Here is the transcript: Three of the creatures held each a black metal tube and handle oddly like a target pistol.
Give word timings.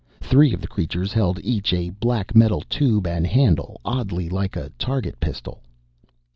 Three 0.19 0.51
of 0.51 0.61
the 0.61 0.67
creatures 0.67 1.13
held 1.13 1.39
each 1.43 1.73
a 1.73 1.91
black 1.91 2.33
metal 2.35 2.61
tube 2.67 3.05
and 3.05 3.27
handle 3.27 3.79
oddly 3.85 4.29
like 4.29 4.55
a 4.55 4.71
target 4.79 5.19
pistol. 5.19 5.61